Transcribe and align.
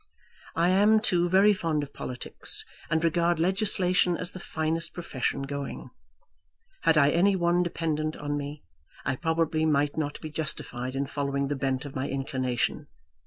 I 0.55 0.69
am, 0.69 0.99
too, 0.99 1.29
very 1.29 1.53
fond 1.53 1.83
of 1.83 1.93
politics, 1.93 2.65
and 2.89 3.03
regard 3.03 3.39
legislation 3.39 4.17
as 4.17 4.31
the 4.31 4.39
finest 4.39 4.95
profession 4.95 5.43
going. 5.43 5.91
Had 6.81 6.97
I 6.97 7.11
any 7.11 7.35
one 7.35 7.61
dependent 7.61 8.15
on 8.15 8.35
me, 8.35 8.63
I 9.05 9.15
probably 9.15 9.63
might 9.63 9.99
not 9.99 10.19
be 10.19 10.31
justified 10.31 10.95
in 10.95 11.05
following 11.05 11.49
the 11.49 11.55
bent 11.55 11.85
of 11.85 11.95
my 11.95 12.09
inclination. 12.09 12.87